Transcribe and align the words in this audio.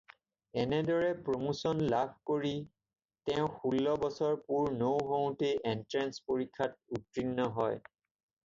এনেদৰে 0.59 1.09
প্ৰমোচন 1.27 1.83
লাভ 1.93 2.15
কৰি 2.29 2.53
তেওঁ 3.31 3.51
ষোল্ল 3.59 3.93
বছৰ 4.05 4.33
পূৰ 4.49 4.73
নৌহওঁতেই 4.81 5.55
এণ্ট্ৰেন্স 5.73 6.25
পৰীক্ষাত 6.31 6.99
উত্তীৰ্ণ 7.01 7.51
হয়। 7.61 7.81